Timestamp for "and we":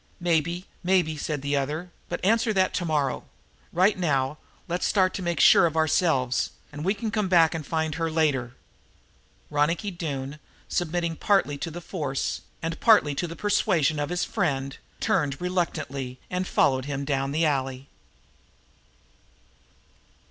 6.71-6.95